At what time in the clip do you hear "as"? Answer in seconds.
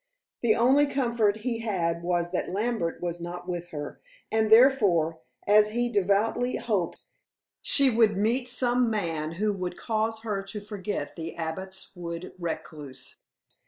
5.45-5.73